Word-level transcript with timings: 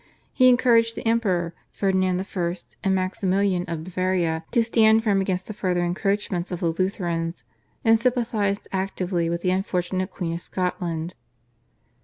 He 0.33 0.49
encouraged 0.49 0.95
the 0.95 1.07
Emperor, 1.07 1.53
Ferdinand 1.71 2.19
I., 2.19 2.55
and 2.83 2.95
Maximilian 2.95 3.65
of 3.67 3.83
Bavaria 3.83 4.43
to 4.49 4.63
stand 4.63 5.03
firm 5.03 5.21
against 5.21 5.45
the 5.45 5.53
further 5.53 5.83
encroachments 5.83 6.51
of 6.51 6.59
the 6.61 6.71
Lutherans, 6.73 7.43
and 7.85 7.99
sympathised 7.99 8.67
actively 8.71 9.29
with 9.29 9.43
the 9.43 9.51
unfortunate 9.51 10.09
Queen 10.09 10.33
of 10.33 10.41
Scotland. 10.41 11.13